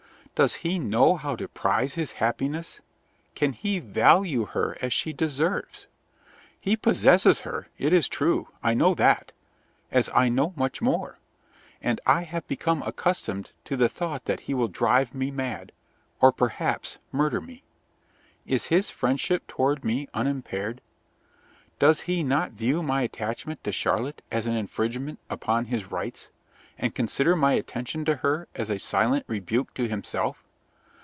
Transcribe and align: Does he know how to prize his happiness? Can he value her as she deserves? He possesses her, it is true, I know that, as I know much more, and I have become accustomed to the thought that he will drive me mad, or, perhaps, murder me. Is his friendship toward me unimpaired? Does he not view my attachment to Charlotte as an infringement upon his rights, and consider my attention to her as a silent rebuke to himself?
Does 0.33 0.53
he 0.65 0.79
know 0.79 1.17
how 1.17 1.35
to 1.35 1.47
prize 1.47 1.93
his 1.93 2.13
happiness? 2.13 2.79
Can 3.35 3.53
he 3.53 3.77
value 3.77 4.45
her 4.45 4.75
as 4.81 4.91
she 4.91 5.13
deserves? 5.13 5.85
He 6.59 6.75
possesses 6.75 7.41
her, 7.41 7.67
it 7.77 7.93
is 7.93 8.07
true, 8.07 8.47
I 8.63 8.73
know 8.73 8.95
that, 8.95 9.33
as 9.91 10.09
I 10.15 10.29
know 10.29 10.53
much 10.55 10.81
more, 10.81 11.19
and 11.79 12.01
I 12.07 12.23
have 12.23 12.47
become 12.47 12.81
accustomed 12.83 13.51
to 13.65 13.75
the 13.77 13.89
thought 13.89 14.25
that 14.25 14.39
he 14.39 14.55
will 14.55 14.67
drive 14.69 15.13
me 15.13 15.29
mad, 15.29 15.73
or, 16.21 16.31
perhaps, 16.31 16.97
murder 17.11 17.41
me. 17.41 17.61
Is 18.47 18.67
his 18.67 18.89
friendship 18.89 19.45
toward 19.45 19.83
me 19.85 20.07
unimpaired? 20.13 20.81
Does 21.77 22.01
he 22.01 22.23
not 22.23 22.53
view 22.53 22.81
my 22.81 23.01
attachment 23.03 23.63
to 23.65 23.71
Charlotte 23.71 24.23
as 24.31 24.47
an 24.47 24.53
infringement 24.55 25.19
upon 25.29 25.65
his 25.65 25.91
rights, 25.91 26.29
and 26.77 26.95
consider 26.95 27.35
my 27.35 27.53
attention 27.53 28.03
to 28.03 28.15
her 28.17 28.47
as 28.55 28.67
a 28.67 28.79
silent 28.79 29.23
rebuke 29.27 29.71
to 29.75 29.87
himself? 29.87 30.47